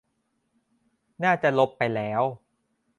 [1.23, 2.21] น่าจะลบไปแล้ว